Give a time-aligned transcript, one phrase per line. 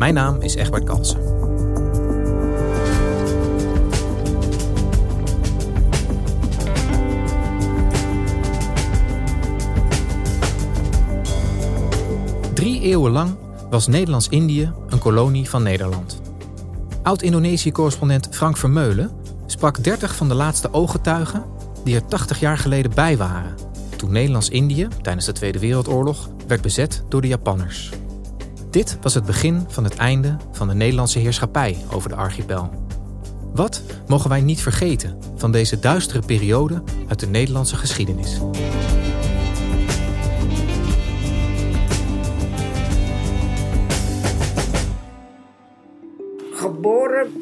[0.00, 1.20] Mijn naam is Egbert Kalsen.
[12.54, 13.36] Drie eeuwen lang
[13.70, 16.20] was Nederlands-Indië een kolonie van Nederland.
[17.02, 19.10] Oud-Indonesië-correspondent Frank Vermeulen
[19.46, 21.44] sprak 30 van de laatste ooggetuigen
[21.84, 23.54] die er 80 jaar geleden bij waren
[23.96, 27.90] toen Nederlands-Indië tijdens de Tweede Wereldoorlog werd bezet door de Japanners.
[28.70, 32.70] Dit was het begin van het einde van de Nederlandse heerschappij over de archipel.
[33.54, 38.40] Wat mogen wij niet vergeten van deze duistere periode uit de Nederlandse geschiedenis?
[46.52, 47.32] Geboren 12-12-1921.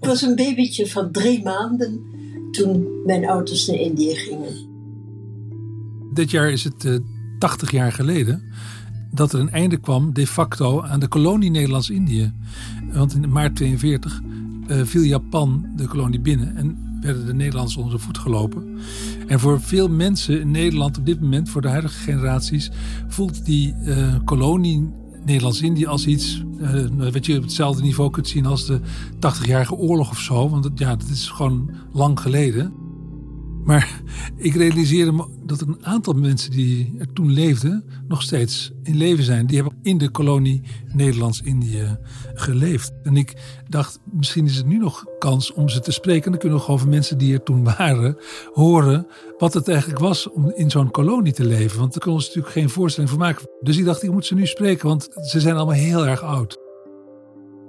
[0.00, 2.04] Ik was een babytje van drie maanden
[2.50, 4.70] toen mijn ouders naar Indië gingen.
[6.12, 6.98] Dit jaar is het uh,
[7.42, 8.42] 80 jaar geleden
[9.10, 12.32] dat er een einde kwam de facto aan de kolonie Nederlands-Indië.
[12.92, 14.20] Want in maart 42
[14.66, 18.78] uh, viel Japan de kolonie binnen en werden de Nederlanders onder de voet gelopen.
[19.26, 22.70] En voor veel mensen in Nederland op dit moment, voor de huidige generaties,
[23.08, 24.92] voelt die uh, kolonie
[25.24, 28.80] Nederlands-Indië als iets uh, wat je op hetzelfde niveau kunt zien als de
[29.14, 30.48] 80-jarige oorlog of zo.
[30.48, 32.81] Want ja, dat is gewoon lang geleden.
[33.64, 34.02] Maar
[34.36, 39.24] ik realiseerde me dat een aantal mensen die er toen leefden, nog steeds in leven
[39.24, 39.46] zijn.
[39.46, 41.98] Die hebben in de kolonie Nederlands-Indië
[42.34, 42.92] geleefd.
[43.02, 43.34] En ik
[43.68, 46.30] dacht, misschien is het nu nog kans om ze te spreken.
[46.30, 48.16] Dan kunnen we gewoon van mensen die er toen waren
[48.52, 49.06] horen
[49.38, 51.78] wat het eigenlijk was om in zo'n kolonie te leven.
[51.78, 53.48] Want daar kunnen we ons natuurlijk geen voorstelling van maken.
[53.60, 56.58] Dus ik dacht, ik moet ze nu spreken, want ze zijn allemaal heel erg oud.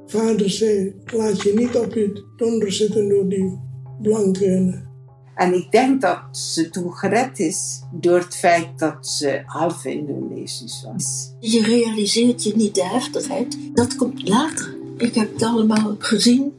[0.05, 3.59] Vader zei, laat je niet op je donder zitten door die
[4.01, 4.91] blanken.
[5.35, 10.85] En ik denk dat ze toen gered is door het feit dat ze half Indonesisch
[10.93, 11.31] was.
[11.39, 13.57] Je realiseert je niet de heftigheid.
[13.73, 14.75] Dat komt later.
[14.97, 16.53] Ik heb het allemaal gezien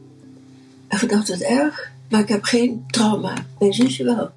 [0.87, 3.45] en gedacht het erg, maar ik heb geen trauma.
[3.59, 4.31] Mijn zusje wel.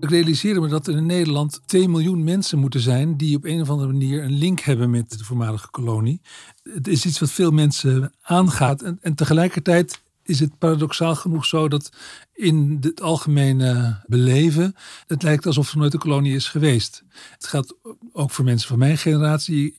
[0.00, 3.60] Ik realiseerde me dat er in Nederland 2 miljoen mensen moeten zijn die op een
[3.60, 6.20] of andere manier een link hebben met de voormalige kolonie.
[6.62, 11.68] Het is iets wat veel mensen aangaat en, en tegelijkertijd is het paradoxaal genoeg zo
[11.68, 11.90] dat
[12.32, 14.74] in het algemene beleven
[15.06, 17.02] het lijkt alsof er nooit een kolonie is geweest.
[17.30, 17.74] Het gaat
[18.12, 19.76] ook voor mensen van mijn generatie.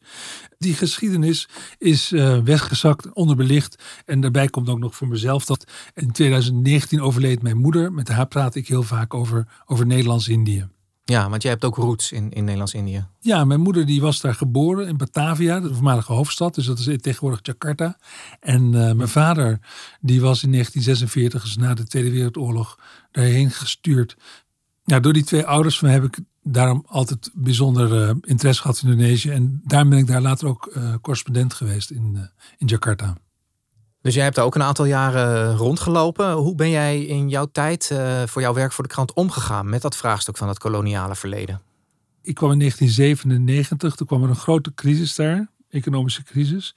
[0.57, 3.83] Die geschiedenis is uh, weggezakt, onderbelicht.
[4.05, 7.93] En daarbij komt ook nog voor mezelf dat in 2019 overleed mijn moeder.
[7.93, 10.67] Met haar praat ik heel vaak over, over Nederlands-Indië.
[11.09, 13.05] Ja, want jij hebt ook roots in, in Nederlands-Indië.
[13.19, 16.55] Ja, mijn moeder die was daar geboren in Batavia, de voormalige hoofdstad.
[16.55, 17.97] Dus dat is tegenwoordig Jakarta.
[18.39, 19.59] En uh, mijn vader
[20.01, 22.79] die was in 1946, dus na de Tweede Wereldoorlog,
[23.11, 24.17] daarheen gestuurd.
[24.83, 28.89] Ja, door die twee ouders van heb ik daarom altijd bijzonder uh, interesse gehad in
[28.89, 29.29] Indonesië.
[29.29, 33.17] En daarom ben ik daar later ook uh, correspondent geweest in, in Jakarta.
[34.07, 36.31] Dus jij hebt daar ook een aantal jaren rondgelopen.
[36.31, 39.81] Hoe ben jij in jouw tijd uh, voor jouw werk voor de krant omgegaan met
[39.81, 41.61] dat vraagstuk van het koloniale verleden?
[42.21, 46.75] Ik kwam in 1997, toen kwam er een grote crisis daar, economische crisis.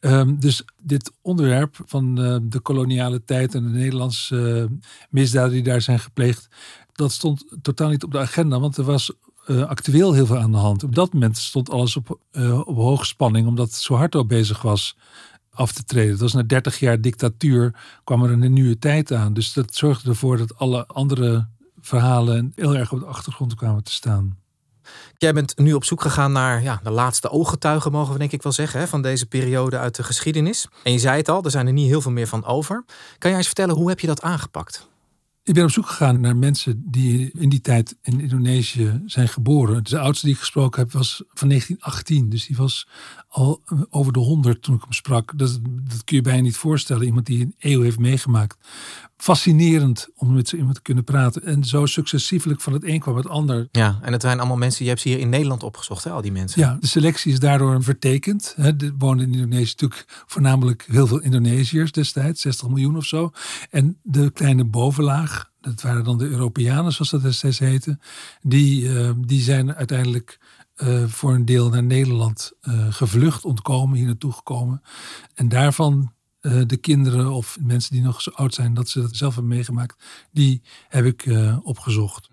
[0.00, 4.68] Um, dus dit onderwerp van uh, de koloniale tijd en de Nederlandse
[5.10, 6.48] misdaden die daar zijn gepleegd,
[6.92, 9.12] dat stond totaal niet op de agenda, want er was
[9.46, 10.84] actueel heel veel aan de hand.
[10.84, 14.96] Op dat moment stond alles op, uh, op hoge spanning, omdat Suharto bezig was
[15.54, 16.10] af te treden.
[16.10, 17.74] Dat was na 30 jaar dictatuur
[18.04, 19.32] kwam er een nieuwe tijd aan.
[19.32, 21.48] Dus dat zorgde ervoor dat alle andere
[21.80, 24.36] verhalen heel erg op de achtergrond kwamen te staan.
[25.16, 28.42] Jij bent nu op zoek gegaan naar ja, de laatste ooggetuigen, mogen we denk ik
[28.42, 30.68] wel zeggen, hè, van deze periode uit de geschiedenis.
[30.82, 32.84] En je zei het al, er zijn er niet heel veel meer van over.
[33.18, 34.90] Kan jij eens vertellen, hoe heb je dat aangepakt?
[35.44, 39.84] Ik ben op zoek gegaan naar mensen die in die tijd in Indonesië zijn geboren.
[39.84, 42.28] De oudste die ik gesproken heb was van 1918.
[42.28, 42.88] Dus die was
[43.32, 45.38] al over de 100 toen ik hem sprak.
[45.38, 47.06] Dat, dat kun je bijna niet voorstellen.
[47.06, 48.58] Iemand die een eeuw heeft meegemaakt.
[49.16, 51.42] Fascinerend om met zo iemand te kunnen praten.
[51.42, 53.68] En zo successievelijk van het een kwam het ander.
[53.70, 56.20] Ja, en het zijn allemaal mensen, je hebt ze hier in Nederland opgezocht, hè, al
[56.20, 56.60] die mensen.
[56.60, 58.54] Ja, de selectie is daardoor vertekend.
[58.58, 62.40] Er woonden in Indonesië natuurlijk voornamelijk heel veel Indonesiërs destijds.
[62.40, 63.30] 60 miljoen of zo.
[63.70, 67.98] En de kleine bovenlaag, dat waren dan de Europeanen zoals dat destijds heette.
[68.42, 70.38] Die, uh, die zijn uiteindelijk
[70.74, 74.82] eh, voor een deel naar Nederland uh, gevlucht, ontkomen, hier naartoe gekomen.
[75.34, 79.16] En daarvan uh, de kinderen of mensen die nog zo oud zijn dat ze dat
[79.16, 81.26] zelf hebben meegemaakt, die heb ik
[81.62, 82.30] opgezocht.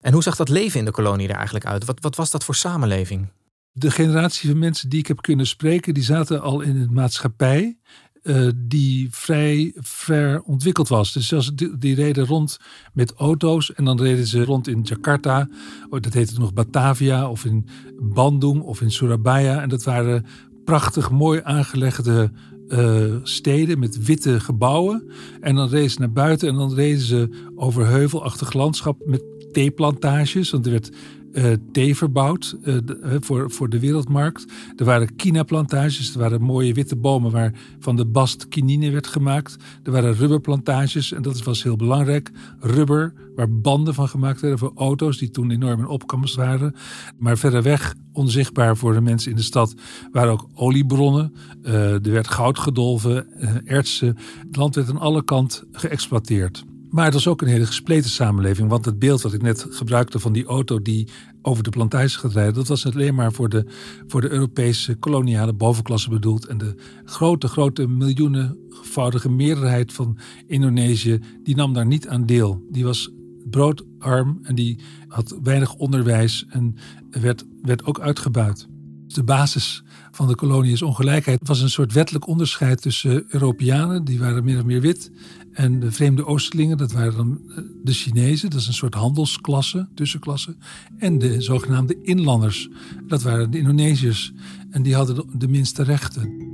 [0.00, 1.84] En hoe zag dat leven in de kolonie er eigenlijk uit?
[1.84, 3.28] Wat, wat was dat voor samenleving?
[3.72, 7.78] De generatie van mensen die ik heb kunnen spreken, die zaten al in een maatschappij
[8.24, 11.12] uh, die vrij ver ontwikkeld was.
[11.12, 12.58] Dus als die, reden rond
[12.92, 15.48] met auto's en dan reden ze rond in Jakarta,
[15.90, 17.66] oh, dat heette nog Batavia, of in
[18.00, 19.62] Bandung of in Surabaya.
[19.62, 20.26] En dat waren
[20.64, 22.30] prachtig mooi aangelegde
[22.68, 25.10] uh, steden met witte gebouwen.
[25.40, 29.22] En dan reden ze naar buiten en dan reden ze over heuvelachtig landschap met
[29.52, 30.50] theeplantages.
[30.50, 30.90] Want er werd
[31.34, 32.76] uh, thee verbouwd uh,
[33.20, 34.44] voor, voor de wereldmarkt.
[34.76, 39.56] Er waren kinaplantages, er waren mooie witte bomen waar van de bast kinine werd gemaakt.
[39.82, 42.30] Er waren rubberplantages en dat was heel belangrijk.
[42.60, 46.74] Rubber, waar banden van gemaakt werden voor auto's die toen enorm in opkomst waren.
[47.18, 49.74] Maar verder weg, onzichtbaar voor de mensen in de stad,
[50.12, 51.34] waren ook oliebronnen.
[51.62, 53.26] Er werd goud gedolven,
[53.66, 54.16] ertsen.
[54.46, 56.64] Het land werd aan alle kanten geëxploiteerd.
[56.94, 58.68] Maar het was ook een hele gespleten samenleving.
[58.68, 61.08] Want het beeld wat ik net gebruikte van die auto die
[61.42, 63.66] over de plantage gaat rijden, dat was alleen maar voor de,
[64.06, 66.46] voor de Europese koloniale bovenklasse bedoeld.
[66.46, 66.74] En de
[67.04, 72.64] grote, grote miljoenenvoudige meerderheid van Indonesië, die nam daar niet aan deel.
[72.70, 73.10] Die was
[73.50, 76.76] broodarm en die had weinig onderwijs en
[77.10, 78.68] werd, werd ook uitgebuit.
[79.06, 81.38] De basis van de kolonie is ongelijkheid.
[81.38, 85.10] Het was een soort wettelijk onderscheid tussen Europeanen, die waren meer of meer wit,
[85.52, 89.88] en de vreemde Oosterlingen, dat waren dan eh, de Chinezen, dat is een soort handelsklasse,
[89.94, 90.56] tussenklasse.
[90.98, 92.68] En de zogenaamde inlanders,
[93.06, 94.32] dat waren de Indonesiërs.
[94.70, 96.52] En die hadden de minste rechten.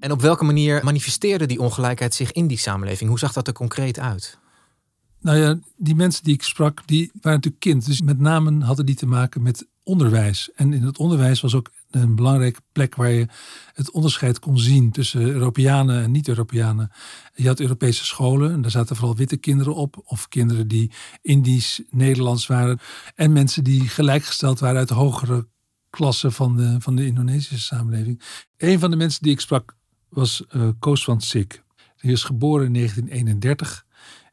[0.00, 3.10] En op welke manier manifesteerde die ongelijkheid zich in die samenleving?
[3.10, 4.38] Hoe zag dat er concreet uit?
[5.20, 7.86] Nou ja, die mensen die ik sprak, die waren natuurlijk kind.
[7.86, 10.50] Dus met name hadden die te maken met onderwijs.
[10.54, 13.26] En in het onderwijs was ook een belangrijke plek waar je
[13.72, 16.90] het onderscheid kon zien tussen Europeanen en niet-Europeanen.
[17.34, 20.92] Je had Europese scholen en daar zaten vooral witte kinderen op, of kinderen die
[21.22, 22.78] Indisch, Nederlands waren.
[23.14, 25.46] En mensen die gelijkgesteld waren uit de hogere
[25.90, 28.22] klasse van de, van de Indonesische samenleving.
[28.56, 29.76] Een van de mensen die ik sprak
[30.08, 31.62] was uh, Koos van Sik.
[31.96, 33.86] Hij is geboren in 1931.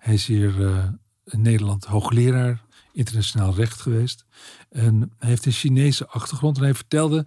[0.05, 0.83] Hij is hier uh,
[1.25, 2.63] in Nederland hoogleraar
[2.93, 4.25] internationaal recht geweest.
[4.69, 6.57] En hij heeft een Chinese achtergrond.
[6.57, 7.25] En hij vertelde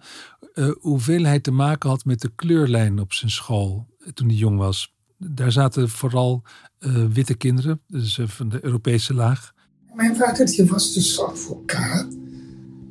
[0.53, 4.57] uh, hoeveel hij te maken had met de kleurlijn op zijn school toen hij jong
[4.57, 4.95] was.
[5.17, 6.43] Daar zaten vooral
[7.09, 9.53] witte kinderen, dus van de Europese laag.
[9.93, 12.07] Mijn vader die was dus advocaat.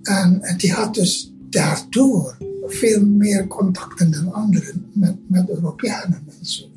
[0.03, 2.37] En, en die had dus daardoor
[2.67, 6.71] veel meer contacten dan anderen met, met Europeanen en zo.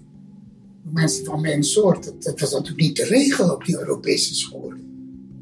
[0.94, 4.80] Mensen van mijn soort, dat, was natuurlijk niet de regel op die Europese scholen.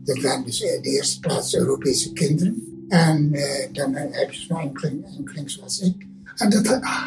[0.03, 2.83] Dat waren dus in de eerste plaats Europese kinderen.
[2.87, 3.43] En uh,
[3.73, 4.59] dan heb je zo'n
[5.17, 6.07] enkeling, zoals ik.
[6.35, 7.03] En dat ah,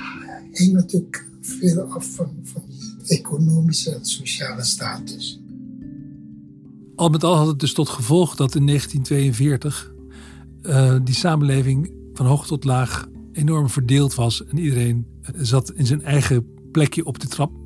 [0.53, 5.41] hing natuurlijk veel af van, van die economische en sociale status.
[6.95, 9.93] Al met al had het dus tot gevolg dat in 1942
[10.63, 14.45] uh, die samenleving van hoog tot laag enorm verdeeld was.
[14.45, 17.62] En iedereen eh, zat in zijn eigen plekje op de trap.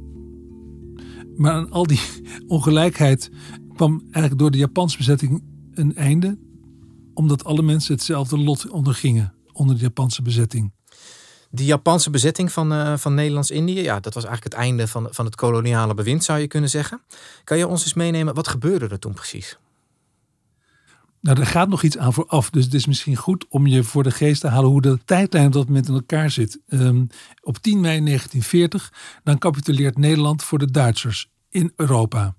[1.37, 2.01] Maar aan al die
[2.49, 3.31] ongelijkheid
[3.75, 5.43] kwam eigenlijk door de Japanse bezetting
[5.75, 6.39] een einde.
[7.15, 10.75] Omdat alle mensen hetzelfde lot ondergingen onder de Japanse bezetting.
[11.51, 15.25] Die Japanse bezetting van, uh, van Nederlands-Indië, ja, dat was eigenlijk het einde van, van
[15.25, 17.03] het koloniale bewind, zou je kunnen zeggen.
[17.45, 19.59] Kan je ons eens meenemen, wat gebeurde er toen precies?
[21.27, 22.51] Nou, er gaat nog iets aan vooraf.
[22.51, 25.51] Dus het is misschien goed om je voor de geest te halen hoe de tijdlijn
[25.51, 26.61] dat moment in elkaar zit.
[26.69, 27.07] Um,
[27.43, 28.93] op 10 mei 1940,
[29.25, 32.37] dan capituleert Nederland voor de Duitsers in Europa.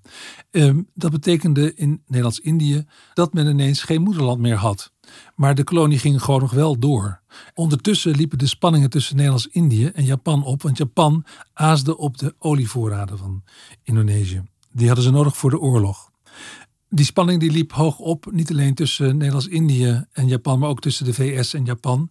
[0.50, 4.92] Um, dat betekende in Nederlands-Indië dat men ineens geen moederland meer had.
[5.34, 7.20] Maar de kolonie ging gewoon nog wel door.
[7.54, 13.18] Ondertussen liepen de spanningen tussen Nederlands-Indië en Japan op, want Japan aasde op de olievoorraden
[13.18, 13.42] van
[13.82, 14.42] Indonesië.
[14.72, 16.10] Die hadden ze nodig voor de oorlog
[16.88, 21.04] die spanning die liep hoog op, niet alleen tussen Nederlands-Indië en Japan, maar ook tussen
[21.04, 22.10] de VS en Japan.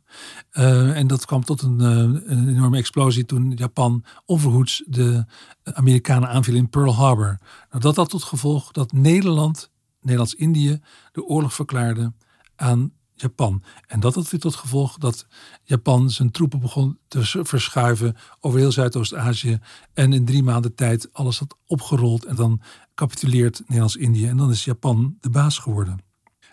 [0.54, 1.88] Uh, en dat kwam tot een, uh,
[2.26, 5.26] een, enorme explosie toen Japan onverhoeds de
[5.64, 7.40] Amerikanen aanviel in Pearl Harbor.
[7.70, 10.80] Nou, dat had tot gevolg dat Nederland, Nederlands-Indië,
[11.12, 12.14] de oorlog verklaarde
[12.56, 13.64] aan Japan.
[13.88, 15.28] En dat had weer tot gevolg dat
[15.64, 19.60] Japan zijn troepen begon te verschuiven over heel Zuidoost-Azië.
[19.94, 22.26] En in drie maanden tijd alles had opgerold.
[22.26, 22.62] En dan
[22.96, 24.28] capituleert Nederlands-Indië.
[24.28, 26.00] En dan is Japan de baas geworden.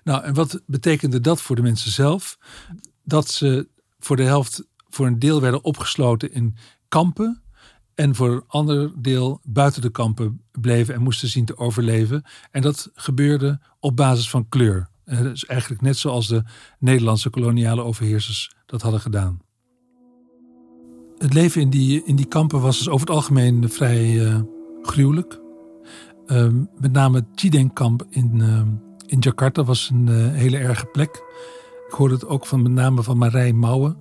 [0.05, 2.39] Nou, en wat betekende dat voor de mensen zelf?
[3.05, 3.69] Dat ze
[3.99, 6.57] voor de helft, voor een deel werden opgesloten in
[6.89, 7.43] kampen.
[7.95, 12.25] En voor een ander deel buiten de kampen bleven en moesten zien te overleven.
[12.51, 14.89] En dat gebeurde op basis van kleur.
[15.05, 16.43] Dus eigenlijk net zoals de
[16.79, 19.41] Nederlandse koloniale overheersers dat hadden gedaan.
[21.19, 24.41] Het leven in die, in die kampen was dus over het algemeen vrij uh,
[24.83, 25.41] gruwelijk.
[26.27, 28.63] Uh, met name het Chideng-kamp in, uh,
[29.07, 31.23] in Jakarta was een hele erge plek.
[31.89, 33.97] Ik hoorde het ook van met name van Marij Mouwen.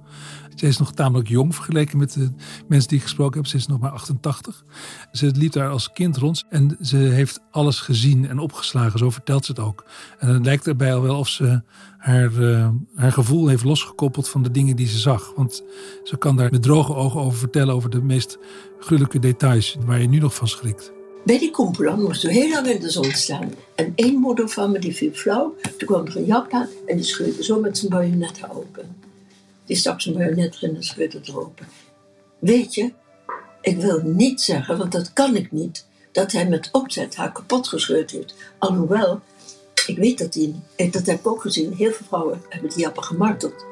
[0.55, 2.29] Zij is nog tamelijk jong vergeleken met de
[2.67, 3.47] mensen die ik gesproken heb.
[3.47, 4.63] Ze is nog maar 88.
[5.11, 8.99] Ze liep daar als kind rond en ze heeft alles gezien en opgeslagen.
[8.99, 9.85] Zo vertelt ze het ook.
[10.19, 11.61] En het lijkt erbij al wel of ze
[11.97, 15.33] haar, uh, haar gevoel heeft losgekoppeld van de dingen die ze zag.
[15.35, 15.63] Want
[16.03, 18.37] ze kan daar met droge ogen over vertellen over de meest
[18.79, 20.91] gruwelijke details waar je nu nog van schrikt.
[21.25, 23.53] Bij die kompelan moesten we heel lang in de zon staan.
[23.75, 25.55] En één moeder van me die viel flauw.
[25.77, 29.02] Toen kwam er een Japan en die scheurde zo met zijn bajonet open.
[29.65, 31.67] Die stak zijn bajonet erin en het open.
[32.39, 32.93] Weet je,
[33.61, 37.67] ik wil niet zeggen, want dat kan ik niet, dat hij met opzet haar kapot
[37.67, 38.35] gescheurd heeft.
[38.57, 39.21] Alhoewel,
[39.85, 40.53] ik weet dat hij,
[40.89, 43.65] dat heb ik ook gezien, heel veel vrouwen hebben die Japan gemarteld.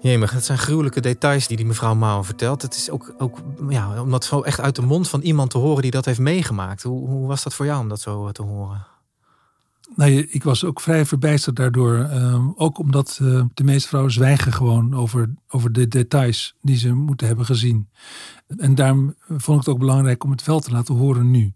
[0.00, 2.62] Jemig, het zijn gruwelijke details die die mevrouw Mouwen vertelt.
[2.62, 5.58] Het is ook, ook ja, om dat zo echt uit de mond van iemand te
[5.58, 6.82] horen die dat heeft meegemaakt.
[6.82, 8.86] Hoe, hoe was dat voor jou om dat zo te horen?
[9.96, 11.94] Nou, ik was ook vrij verbijsterd daardoor.
[11.98, 16.92] Uh, ook omdat uh, de meeste vrouwen zwijgen gewoon over, over de details die ze
[16.92, 17.88] moeten hebben gezien.
[18.56, 21.52] En daarom vond ik het ook belangrijk om het wel te laten horen nu.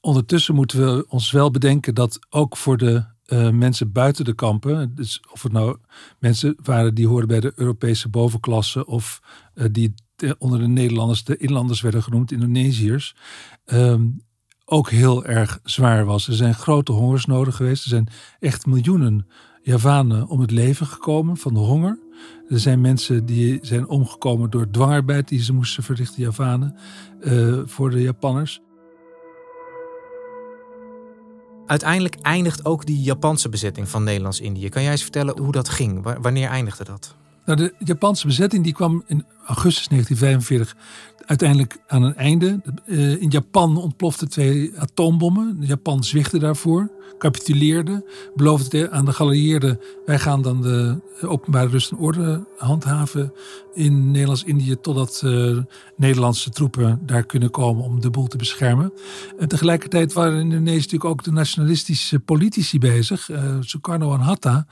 [0.00, 4.94] Ondertussen moeten we ons wel bedenken dat ook voor de uh, mensen buiten de kampen,
[4.94, 5.76] dus of het nou
[6.18, 9.20] mensen waren die hoorden bij de Europese bovenklasse of
[9.54, 9.94] uh, die
[10.38, 13.14] onder de Nederlanders de inlanders werden genoemd, Indonesiërs,
[13.64, 14.06] ehm,
[14.64, 16.28] ook heel erg zwaar was.
[16.28, 17.82] Er zijn grote hongersnoden geweest.
[17.82, 18.08] Er zijn
[18.40, 19.26] echt miljoenen
[19.62, 21.98] Javanen om het leven gekomen van de honger.
[22.48, 26.76] Er zijn mensen die zijn omgekomen door dwangarbeid die ze moesten verrichten, Javanen,
[27.20, 28.60] uh, voor de Japanners.
[31.66, 34.68] Uiteindelijk eindigt ook die Japanse bezetting van Nederlands-Indië.
[34.68, 36.16] Kan jij eens vertellen hoe dat ging?
[36.20, 37.16] Wanneer eindigde dat?
[37.44, 40.76] Nou, de Japanse bezetting die kwam in augustus 1945
[41.26, 42.60] uiteindelijk aan een einde.
[42.86, 45.56] Uh, in Japan ontploften twee atoombommen.
[45.60, 51.96] Japan zwichtte daarvoor, capituleerde, beloofde aan de geallieerden: wij gaan dan de openbare rust en
[51.96, 53.32] orde handhaven
[53.74, 55.58] in Nederlands-Indië totdat uh,
[55.96, 58.92] Nederlandse troepen daar kunnen komen om de boel te beschermen.
[59.38, 63.30] En tegelijkertijd waren in Indonesië natuurlijk ook de nationalistische politici bezig.
[63.30, 64.66] Uh, Sukarno en Hatta,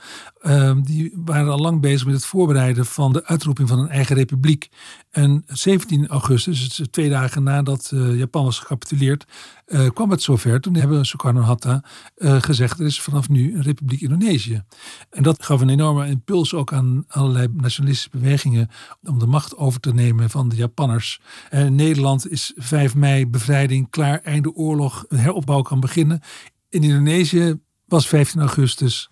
[0.83, 4.62] die waren al lang bezig met het voorbereiden van de uitroeping van een eigen republiek.
[5.09, 9.25] En 17 augustus, dus twee dagen nadat uh, Japan was gecapituleerd,
[9.67, 10.61] uh, kwam het zover.
[10.61, 11.83] Toen hebben Sukarno Hatta
[12.15, 14.63] uh, gezegd: er is vanaf nu een Republiek Indonesië.
[15.09, 18.69] En dat gaf een enorme impuls ook aan allerlei nationalistische bewegingen
[19.03, 21.19] om de macht over te nemen van de Japanners.
[21.49, 26.21] En Nederland is 5 mei bevrijding, klaar, einde oorlog, heropbouw kan beginnen.
[26.69, 29.09] In Indonesië was 15 augustus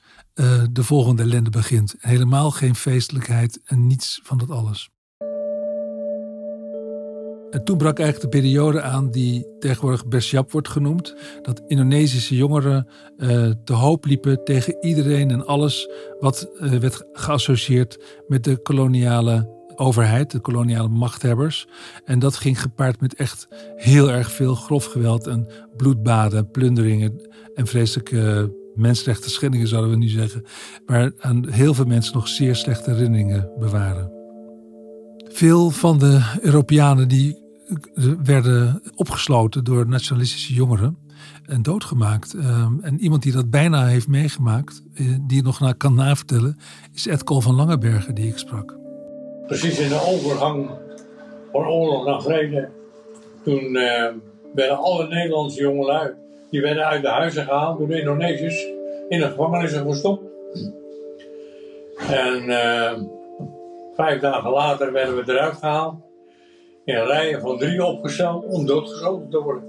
[0.72, 1.96] de volgende ellende begint.
[2.00, 4.90] Helemaal geen feestelijkheid en niets van dat alles.
[7.52, 11.16] En toen brak eigenlijk de periode aan die tegenwoordig Bersiap wordt genoemd.
[11.42, 15.90] Dat Indonesische jongeren uh, te hoop liepen tegen iedereen en alles
[16.20, 21.68] wat uh, werd geassocieerd met de koloniale overheid, de koloniale machthebbers.
[22.06, 27.68] En dat ging gepaard met echt heel erg veel grof geweld en bloedbaden, plunderingen en
[27.68, 30.44] vreselijke mensenrechten schendingen zouden we nu zeggen.
[30.86, 34.12] Waar aan heel veel mensen nog zeer slechte herinneringen bewaren.
[35.30, 37.41] Veel van de Europeanen die
[38.24, 40.98] werden opgesloten door nationalistische jongeren
[41.46, 42.34] en doodgemaakt.
[42.34, 46.58] Ehm, en iemand die dat bijna heeft meegemaakt, eh, die het nog kan navertellen,
[46.94, 48.76] is Ed Kool van Langenbergen, die ik sprak.
[49.48, 50.70] Precies in de overgang
[51.52, 52.70] van oorlog naar vrede,
[53.44, 54.08] toen uh,
[54.54, 56.14] werden alle Nederlandse jongelui,
[56.50, 58.66] die werden uit de huizen gehaald door de Indonesiërs,
[59.10, 60.24] in de gevangenissen gestopt.
[62.10, 62.92] En uh,
[63.96, 65.96] vijf dagen later werden we eruit gehaald
[66.86, 69.64] in rijen van drie opgesteld om doodgeschoten te worden.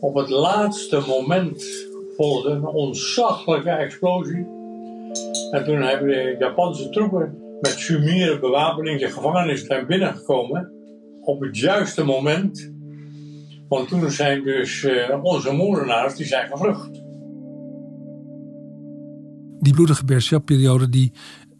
[0.00, 1.64] Op het laatste moment
[2.16, 4.46] volgde een ontzaglijke explosie.
[5.50, 10.72] En toen hebben de Japanse troepen met sumiere bewapening de gevangenis zijn binnengekomen.
[11.20, 12.72] Op het juiste moment.
[13.68, 16.90] Want toen zijn dus uh, onze moordenaars die zijn gevlucht.
[19.60, 21.12] Die bloedige Berchap-periode die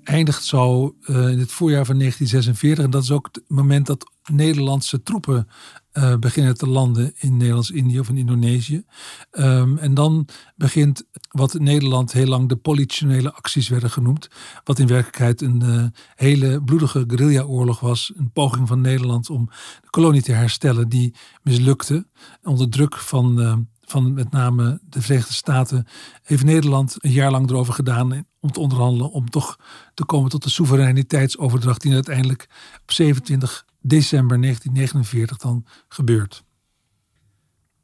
[0.02, 2.84] eindigt zo uh, in het voorjaar van 1946.
[2.84, 5.48] En dat is ook het moment dat Nederlandse troepen
[5.92, 8.84] uh, beginnen te landen in Nederlands-Indië of in Indonesië.
[9.32, 14.28] Um, en dan begint wat Nederland heel lang de politionele acties werden genoemd.
[14.64, 18.12] Wat in werkelijkheid een uh, hele bloedige guerrilla-oorlog was.
[18.16, 22.06] Een poging van Nederland om de kolonie te herstellen die mislukte.
[22.42, 25.86] Onder druk van, uh, van met name de Verenigde Staten
[26.22, 29.10] heeft Nederland een jaar lang erover gedaan om te onderhandelen.
[29.10, 29.58] Om toch
[29.94, 32.48] te komen tot de soevereiniteitsoverdracht die uiteindelijk
[32.82, 36.44] op 27 december 1949 dan gebeurt.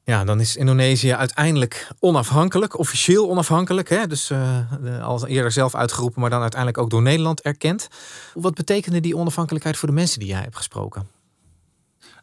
[0.04, 3.88] Ja, dan is Indonesië uiteindelijk onafhankelijk, officieel onafhankelijk.
[3.88, 4.06] Hè?
[4.06, 7.88] Dus uh, al eerder zelf uitgeroepen, maar dan uiteindelijk ook door Nederland erkend.
[8.34, 11.06] Wat betekende die onafhankelijkheid voor de mensen die jij hebt gesproken?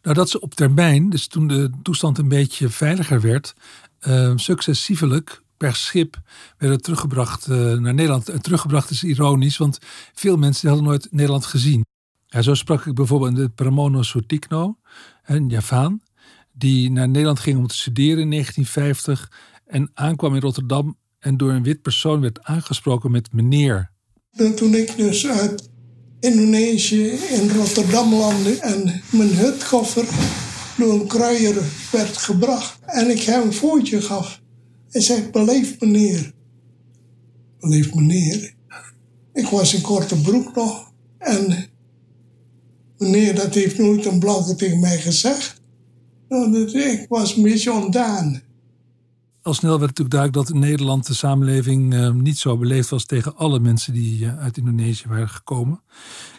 [0.01, 3.53] Nou, dat ze op termijn, dus toen de toestand een beetje veiliger werd,
[4.07, 6.17] uh, successievelijk per schip
[6.57, 8.29] werden teruggebracht uh, naar Nederland.
[8.29, 9.79] En teruggebracht is ironisch, want
[10.13, 11.86] veel mensen hadden nooit Nederland gezien.
[12.31, 14.77] Ja, zo sprak ik bijvoorbeeld de Pramono Sutikno,
[15.25, 16.01] een Javaan,
[16.51, 19.31] die naar Nederland ging om te studeren in 1950
[19.65, 23.91] en aankwam in Rotterdam en door een wit persoon werd aangesproken met meneer.
[24.31, 25.69] En toen ik dus uit
[26.19, 30.05] Indonesië in Rotterdam landde en mijn hutkoffer
[30.77, 34.41] door een kruier werd gebracht en ik hem een voetje gaf.
[34.89, 36.33] Hij zei, beleef meneer.
[37.59, 38.53] Beleef meneer.
[39.33, 41.68] Ik was in korte broek nog en
[43.00, 45.62] meneer, dat heeft nooit een blanke tegen mij gezegd.
[46.29, 48.41] Nou, ik was een beetje ontdaan.
[49.41, 53.06] Al snel werd natuurlijk duidelijk dat in Nederland de samenleving uh, niet zo beleefd was
[53.06, 55.82] tegen alle mensen die uh, uit Indonesië waren gekomen.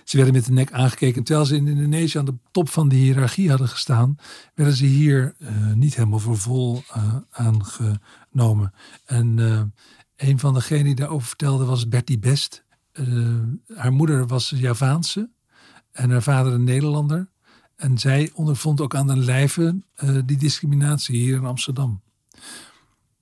[0.05, 1.23] Ze werden met de nek aangekeken.
[1.25, 4.17] Terwijl ze in Indonesië aan de top van de hiërarchie hadden gestaan,
[4.55, 6.83] werden ze hier uh, niet helemaal voor vol
[7.31, 8.73] aangenomen.
[9.05, 9.38] En
[10.17, 12.64] een van degenen die daarover vertelde was Bertie Best.
[13.75, 15.31] haar moeder was Javaanse
[15.92, 17.28] en haar vader een Nederlander.
[17.76, 22.00] En zij ondervond ook aan de lijve uh, die discriminatie hier in Amsterdam.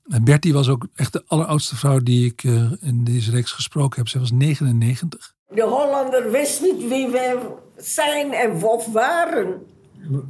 [0.09, 3.99] En Bertie was ook echt de alleroudste vrouw die ik uh, in deze reeks gesproken
[3.99, 4.09] heb.
[4.09, 5.35] Zij was 99.
[5.49, 7.37] De Hollander wist niet wie wij
[7.77, 9.67] zijn en of waren.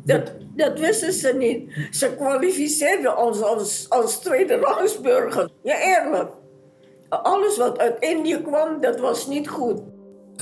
[0.05, 1.89] Dat, dat wisten ze niet.
[1.91, 4.59] Ze kwalificeerden ons als, als tweede.
[5.63, 6.31] Ja, eerlijk.
[7.09, 9.81] Alles wat uit Indië kwam, dat was niet goed.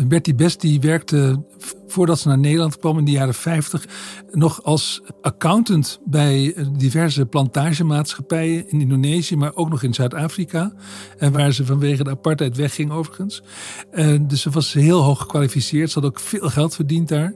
[0.05, 1.45] Bertie Best die werkte
[1.87, 3.87] voordat ze naar Nederland kwam in de jaren 50
[4.31, 10.73] nog als accountant bij diverse plantagemaatschappijen in Indonesië, maar ook nog in Zuid-Afrika.
[11.19, 13.43] En waar ze vanwege de apartheid wegging overigens.
[13.91, 15.91] En dus ze was heel hoog gekwalificeerd.
[15.91, 17.35] Ze had ook veel geld verdiend daar.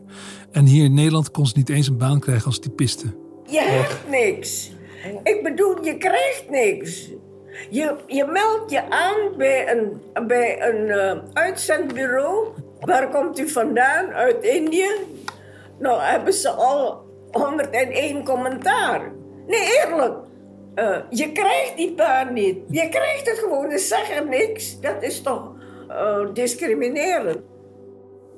[0.53, 3.07] En hier in Nederland kon ze niet eens een baan krijgen als typiste.
[3.47, 4.71] Je hebt niks.
[5.23, 7.09] Ik bedoel, je krijgt niks.
[7.71, 12.49] Je, je meldt je aan bij een, bij een uh, uitzendbureau.
[12.81, 14.13] Waar komt u vandaan?
[14.13, 14.91] Uit Indië?
[15.79, 19.13] Nou, hebben ze al 101 commentaar.
[19.47, 20.15] Nee, eerlijk.
[20.75, 22.59] Uh, je krijgt die baan niet.
[22.69, 24.81] Je krijgt het gewoon, dus zeg er niks.
[24.81, 25.53] Dat is toch
[25.89, 27.39] uh, discriminerend.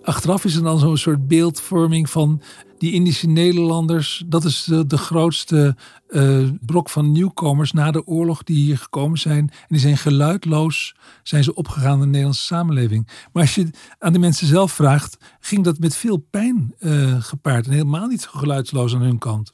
[0.03, 2.43] Achteraf is er dan zo'n soort beeldvorming van
[2.83, 5.77] die Indische Nederlanders, dat is de, grootste
[6.09, 9.39] uh, blok van nieuwkomers na de oorlog die hier gekomen zijn.
[9.39, 13.09] En die zijn geluidloos, zijn ze opgegaan in de Nederlandse samenleving.
[13.33, 17.67] Maar als je aan de mensen zelf vraagt, ging dat met veel pijn uh, gepaard.
[17.67, 19.53] En helemaal niet geluidsloos aan hun kant.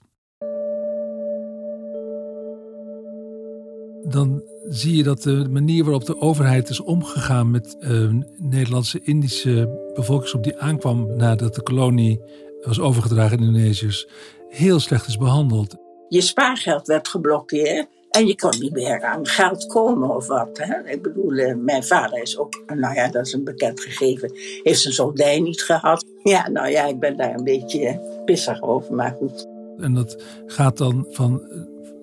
[4.08, 9.90] Dan zie je dat de manier waarop de overheid is omgegaan met uh, Nederlandse Indische
[9.94, 12.20] bevolkingsgroep die aankwam nadat de kolonie
[12.62, 14.08] was overgedragen aan Indonesiërs,
[14.48, 15.76] heel slecht is behandeld.
[16.08, 20.58] Je spaargeld werd geblokkeerd en je kon niet meer aan geld komen of wat.
[20.58, 20.90] Hè?
[20.90, 24.80] Ik bedoel, eh, mijn vader is ook, nou ja, dat is een bekend gegeven, heeft
[24.80, 26.04] zijn soldij niet gehad.
[26.22, 29.46] Ja, nou ja, ik ben daar een beetje pissig over, maar goed.
[29.78, 31.42] En dat gaat dan van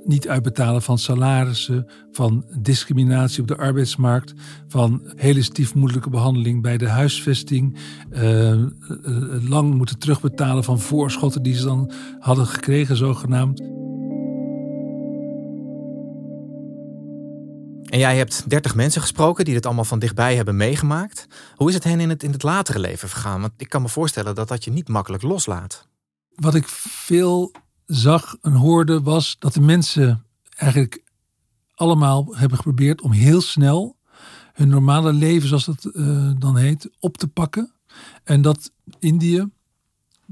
[0.07, 4.33] niet uitbetalen van salarissen, van discriminatie op de arbeidsmarkt,
[4.67, 7.77] van hele stiefmoedelijke behandeling bij de huisvesting,
[8.11, 8.63] uh,
[9.49, 13.59] lang moeten terugbetalen van voorschotten die ze dan hadden gekregen, zogenaamd.
[17.85, 21.27] En jij hebt 30 mensen gesproken die dit allemaal van dichtbij hebben meegemaakt.
[21.55, 23.41] Hoe is het hen in het, in het latere leven vergaan?
[23.41, 25.87] Want ik kan me voorstellen dat dat je niet makkelijk loslaat.
[26.35, 27.51] Wat ik veel
[27.85, 31.03] zag en hoorde was dat de mensen eigenlijk
[31.73, 33.97] allemaal hebben geprobeerd om heel snel
[34.53, 37.71] hun normale leven, zoals dat uh, dan heet, op te pakken.
[38.23, 39.49] En dat Indië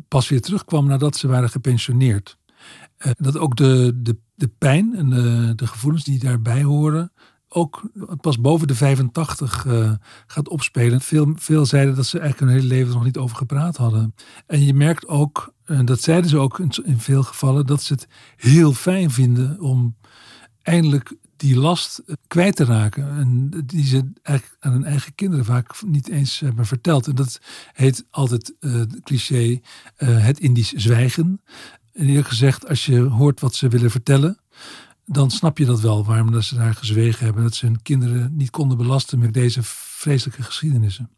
[0.08, 2.38] pas weer terugkwam nadat ze waren gepensioneerd.
[2.98, 7.12] Uh, dat ook de, de, de pijn en de, de gevoelens die daarbij horen
[7.54, 7.82] ook
[8.22, 9.92] pas boven de 85 uh,
[10.28, 11.02] gaat opspelen.
[11.02, 14.16] Veel, veel zeiden dat ze eigenlijk hun hele leven nog niet over gepraat hadden.
[14.48, 18.08] En je merkt ook, en dat zeiden ze ook in, veel gevallen, dat ze het
[18.36, 19.96] heel fijn vinden om
[20.62, 23.10] eindelijk die last eh, kwijt te raken.
[23.10, 27.08] En die ze eigenlijk aan hun eigen kinderen vaak niet eens hebben verteld.
[27.08, 27.40] En dat
[27.74, 29.60] heet altijd uh, cliché
[29.96, 31.42] het Indisch zwijgen.
[31.94, 34.38] En eerlijk gezegd, als je hoort wat ze willen vertellen,
[35.06, 37.44] dan snap je dat wel, waarom dat ze daar gezwegen hebben.
[37.44, 41.10] Dat ze hun kinderen niet konden belasten met deze vreselijke geschiedenissen.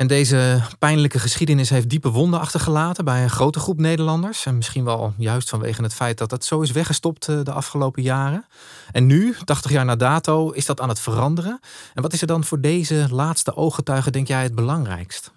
[0.00, 4.46] En deze pijnlijke geschiedenis heeft diepe wonden achtergelaten bij een grote groep Nederlanders.
[4.46, 8.02] En misschien wel juist vanwege het feit dat dat zo is weggestopt eh, de afgelopen
[8.02, 8.46] jaren.
[8.92, 11.60] En nu, 80 jaar na dato, is dat aan het veranderen.
[11.94, 15.32] En wat is er dan voor deze laatste ooggetuigen, denk jij, het belangrijkst?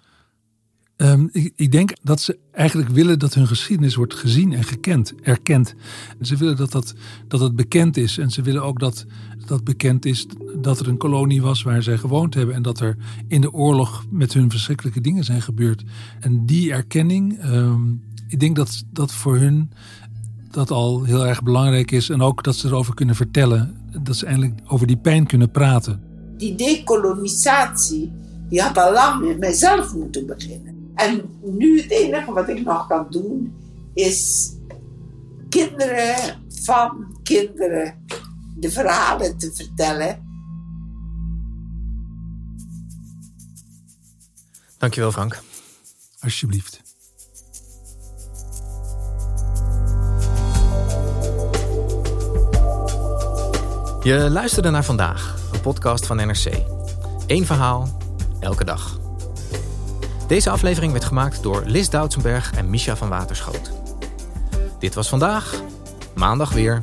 [0.96, 5.74] Um, ik, denk dat ze eigenlijk willen dat hun geschiedenis wordt gezien en gekend, erkend.
[6.20, 6.94] Ze willen dat, dat,
[7.28, 8.18] dat het bekend is.
[8.18, 9.06] En ze willen ook dat
[9.46, 10.26] dat bekend is
[10.56, 12.54] dat er een kolonie was waar zij gewoond hebben.
[12.54, 12.96] En dat er
[13.28, 15.84] in de oorlog met hun verschrikkelijke dingen zijn gebeurd.
[16.20, 19.70] En die erkenning, um, ik denk dat dat voor hun
[20.50, 22.08] dat al heel erg belangrijk is.
[22.08, 23.76] En ook dat ze erover kunnen vertellen.
[24.02, 26.02] Dat ze eindelijk over die pijn kunnen praten.
[26.36, 28.12] Die dekolonisatie,
[28.48, 30.73] die had al lang met mijzelf moeten beginnen.
[30.94, 33.54] En nu het enige wat ik nog kan doen
[33.94, 34.50] is
[35.48, 38.04] kinderen van kinderen
[38.56, 40.22] de verhalen te vertellen.
[44.78, 45.42] Dankjewel Frank.
[46.20, 46.82] Alsjeblieft.
[54.02, 56.46] Je luisterde naar vandaag, een podcast van NRC.
[57.26, 57.98] Eén verhaal,
[58.40, 59.03] elke dag.
[60.34, 63.70] Deze aflevering werd gemaakt door Lis Doutsenberg en Misha van Waterschoot.
[64.78, 65.62] Dit was vandaag,
[66.14, 66.82] maandag weer.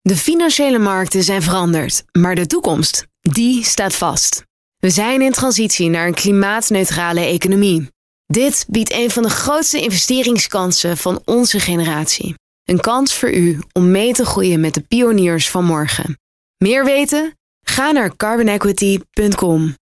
[0.00, 4.44] De financiële markten zijn veranderd, maar de toekomst, die staat vast.
[4.78, 7.88] We zijn in transitie naar een klimaatneutrale economie.
[8.26, 12.39] Dit biedt een van de grootste investeringskansen van onze generatie.
[12.70, 16.18] Een kans voor u om mee te groeien met de pioniers van morgen.
[16.56, 17.38] Meer weten?
[17.66, 19.74] Ga naar carbonequity.com.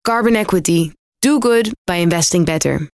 [0.00, 0.92] Carbon Equity.
[1.18, 2.88] Do good by investing better.